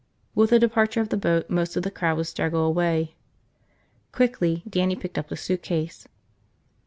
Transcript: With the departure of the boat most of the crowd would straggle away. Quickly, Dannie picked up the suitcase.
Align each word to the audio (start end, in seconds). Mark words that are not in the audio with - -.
With 0.33 0.49
the 0.49 0.57
departure 0.57 0.99
of 1.01 1.09
the 1.09 1.15
boat 1.17 1.47
most 1.47 1.77
of 1.77 1.83
the 1.83 1.91
crowd 1.91 2.17
would 2.17 2.25
straggle 2.25 2.61
away. 2.65 3.13
Quickly, 4.11 4.63
Dannie 4.67 4.95
picked 4.95 5.19
up 5.19 5.27
the 5.29 5.37
suitcase. 5.37 6.07